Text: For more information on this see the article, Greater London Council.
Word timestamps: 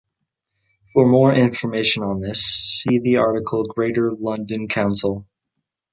For 0.93 1.05
more 1.05 1.31
information 1.31 2.01
on 2.01 2.21
this 2.21 2.41
see 2.43 2.97
the 2.97 3.17
article, 3.17 3.63
Greater 3.65 4.11
London 4.11 4.67
Council. 4.67 5.27